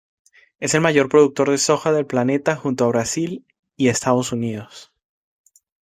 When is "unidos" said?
4.31-4.91